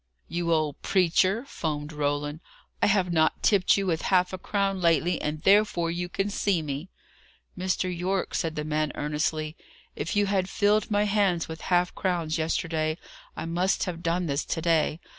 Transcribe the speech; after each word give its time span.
"You 0.27 0.51
old 0.51 0.81
preacher!" 0.81 1.45
foamed 1.45 1.93
Roland. 1.93 2.39
"I 2.81 2.87
have 2.87 3.13
not 3.13 3.43
tipped 3.43 3.77
you 3.77 3.85
with 3.85 4.01
half 4.01 4.33
a 4.33 4.39
crown 4.39 4.81
lately, 4.81 5.21
and 5.21 5.43
therefore 5.43 5.91
you 5.91 6.09
can 6.09 6.31
see 6.31 6.63
me!" 6.63 6.89
"Mr. 7.55 7.95
Yorke," 7.95 8.33
said 8.33 8.55
the 8.55 8.63
man, 8.63 8.91
earnestly, 8.95 9.55
"if 9.95 10.15
you 10.15 10.25
had 10.25 10.49
filled 10.49 10.89
my 10.89 11.03
hands 11.03 11.47
with 11.47 11.61
half 11.69 11.93
crowns 11.93 12.39
yesterday, 12.39 12.97
I 13.37 13.45
must 13.45 13.83
have 13.83 14.01
done 14.01 14.25
this 14.25 14.43
to 14.45 14.59
day. 14.59 14.99